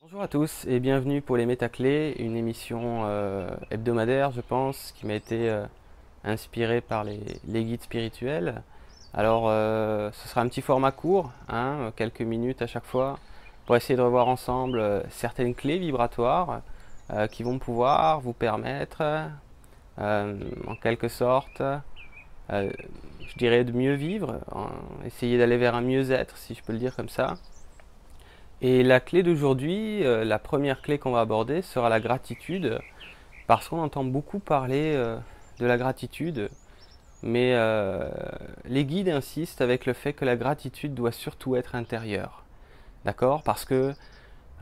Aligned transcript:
Bonjour 0.00 0.22
à 0.22 0.28
tous 0.28 0.64
et 0.68 0.78
bienvenue 0.78 1.20
pour 1.20 1.36
les 1.36 1.44
Métaclés, 1.44 2.14
une 2.20 2.36
émission 2.36 3.00
euh, 3.06 3.50
hebdomadaire 3.72 4.30
je 4.30 4.40
pense 4.40 4.92
qui 4.92 5.06
m'a 5.06 5.14
été 5.14 5.50
euh, 5.50 5.66
inspirée 6.22 6.80
par 6.80 7.02
les, 7.02 7.18
guides 7.64 7.82
spirituels. 7.82 8.62
Alors 9.12 9.46
euh, 9.48 10.12
ce 10.12 10.28
sera 10.28 10.42
un 10.42 10.46
petit 10.46 10.62
format 10.62 10.92
court, 10.92 11.32
hein, 11.48 11.92
quelques 11.96 12.20
minutes 12.20 12.62
à 12.62 12.68
chaque 12.68 12.84
fois, 12.84 13.18
pour 13.66 13.74
essayer 13.74 13.96
de 13.96 14.00
revoir 14.00 14.28
ensemble 14.28 15.02
certaines 15.10 15.56
clés 15.56 15.78
vibratoires 15.78 16.62
qui 17.32 17.42
vont 17.42 17.58
pouvoir 17.58 18.20
vous 18.20 18.34
permettre 18.34 19.02
en 19.98 20.76
quelque 20.80 21.08
sorte 21.08 21.60
je 22.50 23.36
dirais 23.36 23.64
de 23.64 23.72
mieux 23.72 23.94
vivre, 23.94 24.38
essayer 25.04 25.38
d'aller 25.38 25.56
vers 25.56 25.74
un 25.74 25.80
mieux-être 25.80 26.36
si 26.36 26.54
je 26.54 26.62
peux 26.62 26.72
le 26.72 26.78
dire 26.78 26.94
comme 26.94 27.08
ça. 27.08 27.34
Et 28.60 28.82
la 28.82 28.98
clé 28.98 29.22
d'aujourd'hui, 29.22 30.04
euh, 30.04 30.24
la 30.24 30.40
première 30.40 30.82
clé 30.82 30.98
qu'on 30.98 31.12
va 31.12 31.20
aborder 31.20 31.62
sera 31.62 31.88
la 31.88 32.00
gratitude, 32.00 32.80
parce 33.46 33.68
qu'on 33.68 33.80
entend 33.80 34.02
beaucoup 34.02 34.40
parler 34.40 34.94
euh, 34.96 35.16
de 35.60 35.66
la 35.66 35.76
gratitude, 35.78 36.50
mais 37.22 37.52
euh, 37.54 38.10
les 38.64 38.84
guides 38.84 39.10
insistent 39.10 39.60
avec 39.60 39.86
le 39.86 39.92
fait 39.92 40.12
que 40.12 40.24
la 40.24 40.34
gratitude 40.36 40.92
doit 40.94 41.12
surtout 41.12 41.54
être 41.54 41.76
intérieure. 41.76 42.44
D'accord? 43.04 43.44
Parce 43.44 43.64
que 43.64 43.94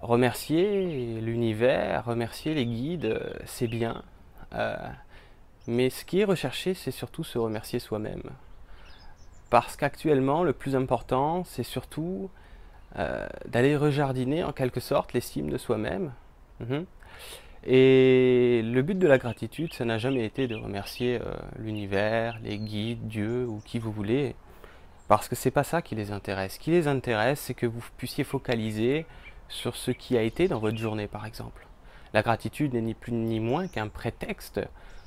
remercier 0.00 1.20
l'univers, 1.20 2.04
remercier 2.04 2.54
les 2.54 2.66
guides, 2.66 3.20
c'est 3.46 3.68
bien. 3.68 4.02
mais 5.66 5.88
ce 5.88 6.04
qui 6.04 6.20
est 6.20 6.24
recherché, 6.24 6.74
c'est 6.74 6.90
surtout 6.90 7.24
se 7.24 7.38
remercier 7.38 7.78
soi-même. 7.78 8.22
Parce 9.50 9.76
qu'actuellement, 9.76 10.42
le 10.42 10.52
plus 10.52 10.74
important, 10.76 11.44
c'est 11.44 11.62
surtout 11.62 12.28
euh, 12.98 13.26
d'aller 13.46 13.76
rejardiner 13.76 14.44
en 14.44 14.52
quelque 14.52 14.80
sorte 14.80 15.12
l'estime 15.12 15.50
de 15.50 15.58
soi-même. 15.58 16.12
Mhm. 16.60 16.86
Et 17.66 18.60
le 18.62 18.82
but 18.82 18.98
de 18.98 19.06
la 19.06 19.18
gratitude, 19.18 19.72
ça 19.72 19.84
n'a 19.84 19.96
jamais 19.98 20.24
été 20.24 20.46
de 20.46 20.54
remercier 20.54 21.18
euh, 21.20 21.34
l'univers, 21.58 22.38
les 22.42 22.58
guides, 22.58 23.08
Dieu 23.08 23.46
ou 23.46 23.60
qui 23.64 23.78
vous 23.78 23.90
voulez, 23.90 24.36
parce 25.08 25.28
que 25.28 25.34
c'est 25.34 25.50
pas 25.50 25.64
ça 25.64 25.80
qui 25.80 25.94
les 25.94 26.12
intéresse. 26.12 26.54
Ce 26.54 26.58
qui 26.58 26.70
les 26.70 26.88
intéresse, 26.88 27.40
c'est 27.40 27.54
que 27.54 27.66
vous 27.66 27.82
puissiez 27.96 28.22
focaliser 28.24 29.06
sur 29.48 29.76
ce 29.76 29.90
qui 29.90 30.16
a 30.16 30.22
été 30.22 30.46
dans 30.46 30.58
votre 30.58 30.78
journée, 30.78 31.08
par 31.08 31.26
exemple. 31.26 31.66
La 32.12 32.22
gratitude 32.22 32.74
n'est 32.74 32.80
ni 32.80 32.94
plus 32.94 33.12
ni 33.12 33.40
moins 33.40 33.66
qu'un 33.66 33.88
prétexte 33.88 34.60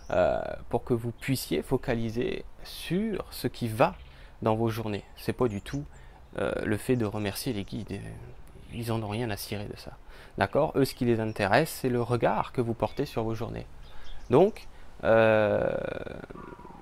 euh, 0.09 0.41
pour 0.69 0.83
que 0.83 0.93
vous 0.93 1.11
puissiez 1.11 1.61
focaliser 1.61 2.43
sur 2.63 3.25
ce 3.29 3.47
qui 3.47 3.67
va 3.67 3.95
dans 4.41 4.55
vos 4.55 4.69
journées. 4.69 5.03
C'est 5.15 5.33
pas 5.33 5.47
du 5.47 5.61
tout 5.61 5.85
euh, 6.39 6.51
le 6.63 6.77
fait 6.77 6.95
de 6.95 7.05
remercier 7.05 7.53
les 7.53 7.63
guides. 7.63 7.99
Ils 8.73 8.89
n'en 8.89 9.01
ont 9.01 9.07
rien 9.07 9.29
à 9.29 9.37
cirer 9.37 9.65
de 9.65 9.77
ça. 9.77 9.91
D'accord? 10.37 10.73
Eux, 10.75 10.85
ce 10.85 10.93
qui 10.93 11.05
les 11.05 11.19
intéresse, 11.19 11.69
c'est 11.81 11.89
le 11.89 12.01
regard 12.01 12.51
que 12.51 12.61
vous 12.61 12.73
portez 12.73 13.05
sur 13.05 13.23
vos 13.23 13.33
journées. 13.33 13.65
Donc, 14.29 14.67
euh, 15.03 15.75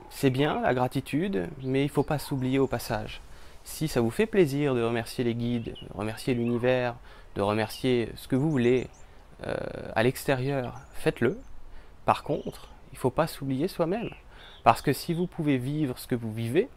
c'est 0.09 0.29
bien 0.29 0.61
la 0.61 0.73
gratitude, 0.73 1.47
mais 1.63 1.81
il 1.81 1.87
ne 1.87 1.91
faut 1.91 2.03
pas 2.03 2.19
s'oublier 2.19 2.59
au 2.59 2.67
passage. 2.67 3.21
Si 3.63 3.87
ça 3.87 4.01
vous 4.01 4.11
fait 4.11 4.25
plaisir 4.25 4.75
de 4.75 4.81
remercier 4.81 5.23
les 5.23 5.35
guides, 5.35 5.75
de 5.81 5.97
remercier 5.97 6.33
l'univers, 6.33 6.95
de 7.35 7.41
remercier 7.41 8.11
ce 8.15 8.27
que 8.27 8.35
vous 8.35 8.51
voulez 8.51 8.87
euh, 9.45 9.55
à 9.95 10.03
l'extérieur, 10.03 10.79
faites-le. 10.93 11.39
Par 12.05 12.23
contre, 12.23 12.69
il 12.91 12.95
ne 12.95 12.99
faut 12.99 13.09
pas 13.09 13.27
s'oublier 13.27 13.67
soi-même. 13.67 14.09
Parce 14.63 14.81
que 14.81 14.93
si 14.93 15.13
vous 15.13 15.27
pouvez 15.27 15.57
vivre 15.57 15.97
ce 15.97 16.07
que 16.07 16.15
vous 16.15 16.33
vivez, 16.33 16.69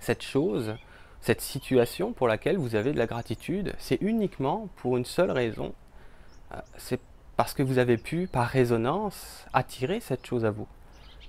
cette 0.00 0.22
chose, 0.22 0.74
cette 1.20 1.40
situation 1.40 2.12
pour 2.12 2.28
laquelle 2.28 2.56
vous 2.56 2.74
avez 2.74 2.92
de 2.92 2.98
la 2.98 3.06
gratitude, 3.06 3.74
c'est 3.78 4.00
uniquement 4.00 4.68
pour 4.76 4.96
une 4.96 5.04
seule 5.04 5.30
raison. 5.30 5.74
Euh, 6.52 6.60
c'est 6.76 7.00
parce 7.36 7.52
que 7.52 7.62
vous 7.62 7.78
avez 7.78 7.98
pu, 7.98 8.26
par 8.26 8.46
résonance, 8.46 9.46
attirer 9.52 10.00
cette 10.00 10.24
chose 10.26 10.44
à 10.44 10.50
vous. 10.50 10.66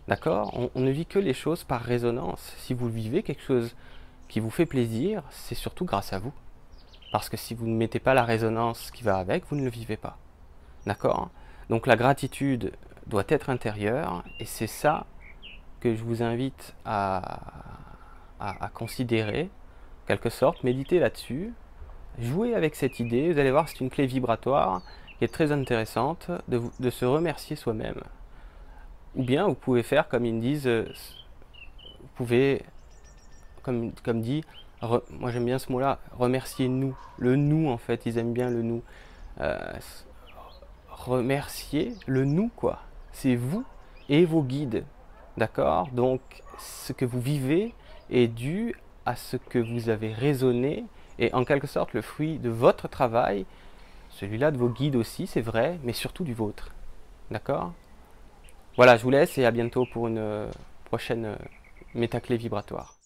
D'accord? 0.08 0.58
On, 0.74 0.80
ne 0.80 0.90
vit 0.90 1.06
que 1.06 1.20
les 1.20 1.34
choses 1.34 1.66
par 1.66 1.81
résonance. 1.81 2.53
Si 2.58 2.74
vous 2.74 2.88
vivez 2.88 3.24
quelque 3.24 3.42
chose 3.42 3.75
qui 4.30 4.40
vous 4.40 4.50
fait 4.50 4.66
plaisir, 4.66 5.22
c'est 5.31 5.56
surtout 5.56 5.84
grâce 5.84 6.14
à 6.14 6.19
vous. 6.19 6.31
Parce 7.12 7.28
que 7.28 7.36
si 7.36 7.54
vous 7.54 7.68
ne 7.68 7.75
mettez 7.75 8.00
pas 8.00 8.14
la 8.14 8.24
résonance 8.24 8.92
qui 8.92 9.04
va 9.04 9.18
avec, 9.18 9.46
vous 9.50 9.58
ne 9.58 9.64
le 9.64 9.69
vivez 9.69 9.98
pas. 9.98 10.18
D'accord? 10.86 11.30
Donc 11.69 11.88
la 11.88 11.98
gratitude 11.98 12.72
doit 13.08 13.25
être 13.28 13.50
intérieure 13.50 14.24
et 14.40 14.46
c'est 14.46 14.68
ça 14.68 15.06
que 15.81 15.94
je 15.94 16.04
vous 16.04 16.24
invite 16.24 16.74
à, 16.86 17.40
à 18.40 18.69
considérer 18.74 19.50
quelque 20.07 20.29
sorte, 20.29 20.63
méditez 20.63 21.00
là-dessus, 21.00 21.53
jouez 22.19 22.56
avec 22.56 22.75
cette 22.75 23.00
idée, 23.00 23.31
vous 23.31 23.40
allez 23.40 23.51
voir, 23.51 23.68
c'est 23.69 23.81
une 23.81 23.90
clé 23.90 24.06
vibratoire 24.06 24.81
qui 25.18 25.25
est 25.25 25.34
très 25.34 25.51
intéressante 25.51 26.31
de, 26.47 26.62
de 26.79 26.90
se 26.90 27.06
remercier 27.06 27.56
soi-même. 27.56 28.01
Ou 29.16 29.23
bien 29.23 29.47
vous 29.47 29.56
pouvez 29.56 29.84
faire 29.84 30.07
comme 30.07 30.25
ils 30.25 30.40
disent, 30.40 30.68
euh, 30.68 30.85
vous 32.01 32.07
pouvez, 32.16 32.63
comme, 33.63 33.91
comme 34.03 34.22
dit, 34.22 34.44
moi 34.81 35.31
j'aime 35.31 35.45
bien 35.45 35.59
ce 35.59 35.72
mot-là, 35.72 36.00
remercier 36.18 36.68
nous. 36.68 36.95
Le 37.18 37.35
nous 37.35 37.69
en 37.69 37.78
fait, 37.78 38.06
ils 38.06 38.18
aiment 38.18 38.34
bien 38.34 38.50
le 38.50 38.62
nous. 38.62 38.84
Euh, 39.39 39.57
remercier 40.89 41.95
le 42.06 42.25
nous 42.25 42.50
quoi. 42.56 42.79
C'est 43.12 43.35
vous 43.35 43.66
et 44.09 44.25
vos 44.25 44.44
guides. 44.44 44.84
D'accord? 45.38 45.89
Donc 45.91 46.22
ce 46.57 46.94
que 46.94 47.06
vous 47.06 47.22
vivez 47.22 47.74
est 48.09 48.28
dû 48.28 48.75
à 49.07 49.16
ce 49.16 49.38
que 49.38 49.57
vous 49.57 49.88
avez 49.88 50.13
raisonné 50.13 50.84
et 51.18 51.34
en 51.34 51.45
quelque 51.45 51.66
sorte 51.66 51.94
le 51.94 52.01
fruit 52.01 52.40
de 52.40 52.50
votre 52.50 52.90
travail, 52.90 53.45
celui-là 54.09 54.51
de 54.51 54.57
vos 54.57 54.68
guides 54.68 54.97
aussi, 54.97 55.28
c'est 55.28 55.41
vrai, 55.41 55.79
mais 55.84 55.94
surtout 55.94 56.25
du 56.25 56.34
vôtre. 56.34 56.72
D'accord? 57.31 57.72
Voilà, 58.75 58.97
je 58.97 59.03
vous 59.03 59.09
laisse 59.09 59.38
et 59.38 59.45
à 59.45 59.51
bientôt 59.51 59.85
pour 59.85 60.09
une 60.09 60.18
euh, 60.18 60.51
prochaine 60.85 61.25
euh, 61.25 61.35
métaclé 61.95 62.35
vibratoire. 62.35 62.97